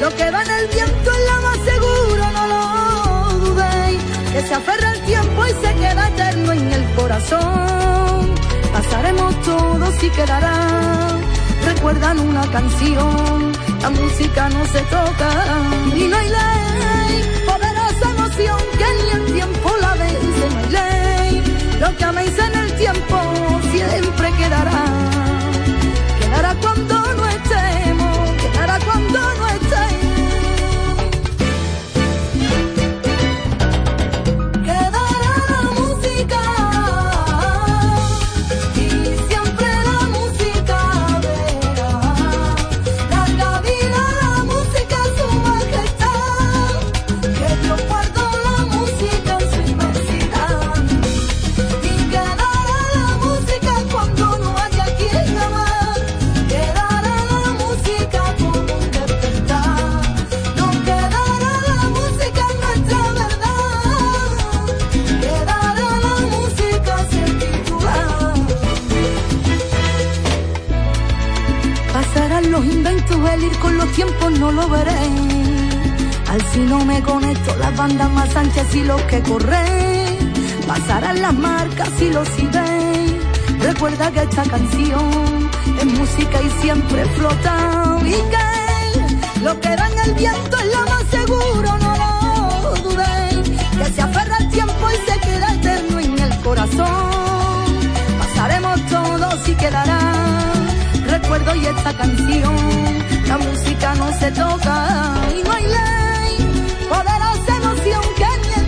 [0.00, 4.02] lo que va en el viento es la más seguro, no lo dudéis.
[4.32, 8.34] Que se aferra al tiempo y se queda eterno en el corazón.
[8.72, 11.33] Pasaremos todos y quedará.
[11.66, 15.30] Recuerdan una canción, la música no se toca.
[15.94, 21.42] Y no hay ley, poderosa emoción que ni el tiempo la vence, no hay ley.
[21.80, 23.16] Lo que améis en el tiempo
[23.72, 24.93] siempre quedará.
[78.74, 80.32] Y los que corren.
[80.66, 83.20] Pasarán las marcas y los eBay.
[83.60, 87.98] Recuerda que esta canción es música y siempre flota.
[88.04, 93.60] Y que lo que da en el viento es lo más seguro, no lo dudéis.
[93.78, 97.64] Que se aferra al tiempo y se queda eterno en el corazón.
[98.18, 100.24] Pasaremos todos y quedará
[101.06, 102.56] recuerdo y esta canción.
[103.28, 104.76] La música no se toca
[105.36, 106.86] y no hay ley.
[106.88, 107.33] Poderosa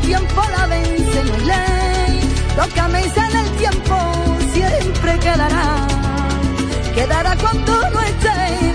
[0.06, 2.20] tiempo la vence, no hay ley.
[2.56, 3.96] Lo que en el tiempo
[4.54, 5.86] siempre quedará.
[6.94, 8.65] Quedará cuando no estemos,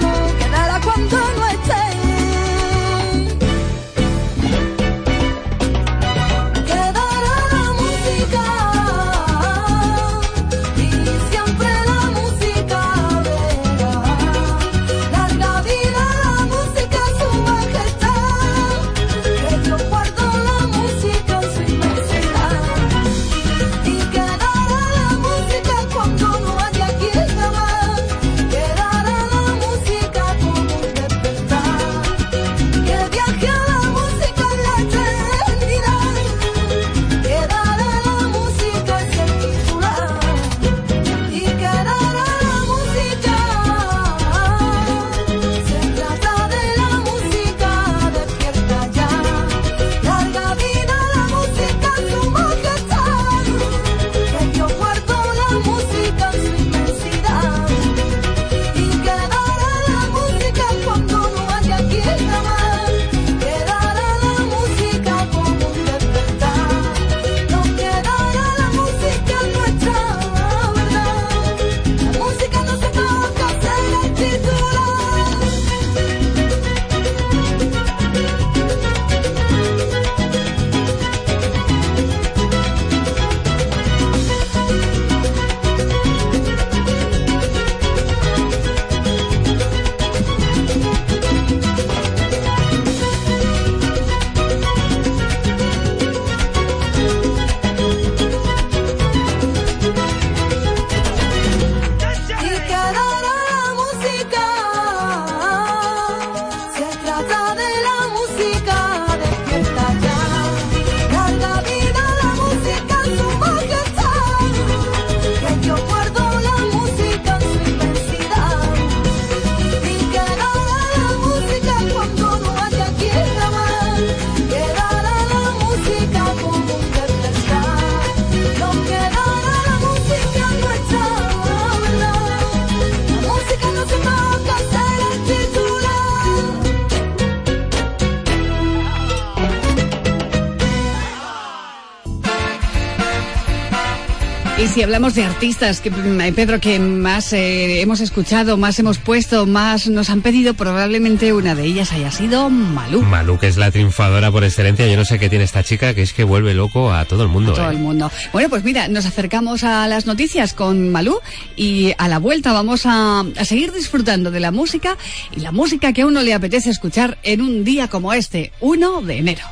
[144.82, 149.46] si hablamos de artistas, que, mm, Pedro, que más eh, hemos escuchado, más hemos puesto,
[149.46, 153.04] más nos han pedido, probablemente una de ellas haya sido Malú.
[153.04, 154.88] Malú, que es la triunfadora por excelencia.
[154.88, 157.30] Yo no sé qué tiene esta chica, que es que vuelve loco a todo el
[157.30, 157.54] mundo.
[157.54, 157.74] Todo ¿eh?
[157.76, 158.10] el mundo.
[158.34, 161.20] Bueno, pues mira, nos acercamos a las noticias con Malú
[161.56, 164.98] y a la vuelta vamos a, a seguir disfrutando de la música
[165.32, 169.04] y la música que a uno le apetece escuchar en un día como este, 1
[169.04, 169.44] de enero.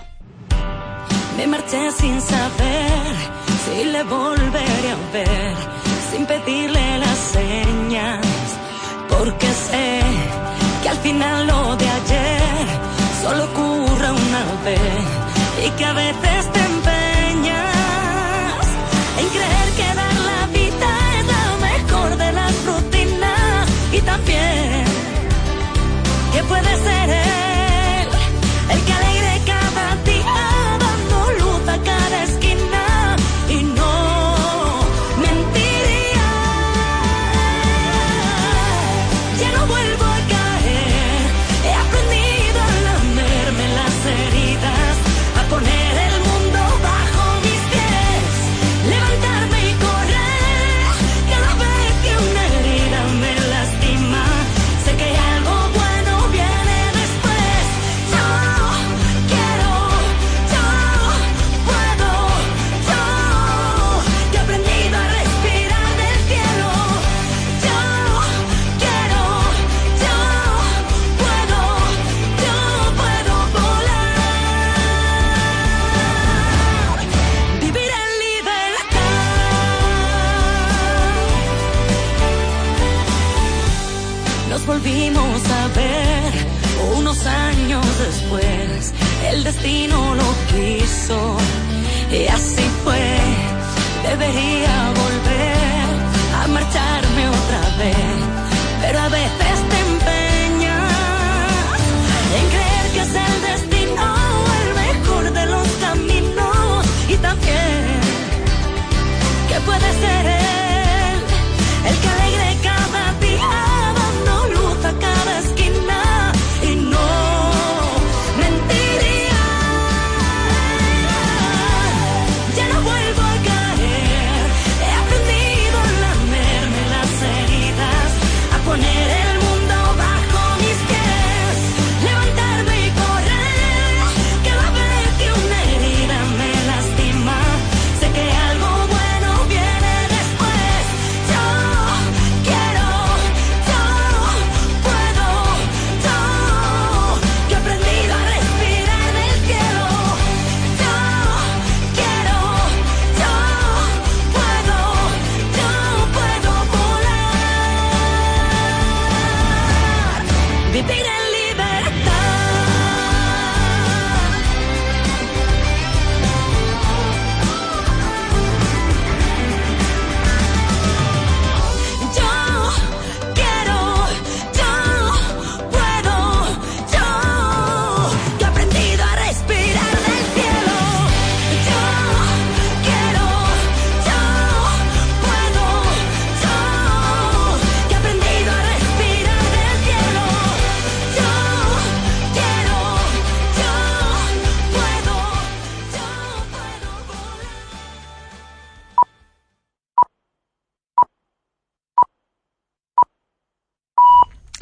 [1.38, 3.39] Me marché sin saber
[3.70, 5.56] si le volveré a ver,
[6.12, 8.26] sin pedirle las señas,
[9.10, 10.02] porque sé
[10.82, 12.66] que al final lo de ayer
[13.22, 15.08] solo ocurre una vez
[15.66, 16.59] y que a veces te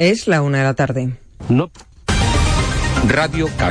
[0.08, 1.10] Es la una de la tarde.
[1.50, 1.70] No.
[3.08, 3.50] Radio